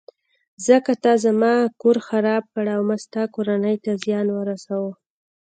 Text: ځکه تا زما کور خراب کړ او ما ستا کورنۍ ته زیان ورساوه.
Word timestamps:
ځکه 0.67 0.91
تا 1.03 1.13
زما 1.25 1.53
کور 1.81 1.97
خراب 2.07 2.43
کړ 2.53 2.65
او 2.75 2.81
ما 2.89 2.95
ستا 3.03 3.23
کورنۍ 3.35 3.75
ته 3.83 3.91
زیان 4.03 4.27
ورساوه. 4.31 4.91